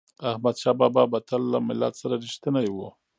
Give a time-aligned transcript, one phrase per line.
[0.29, 2.77] احمدشاه بابا به تل له ملت سره رښتینی و.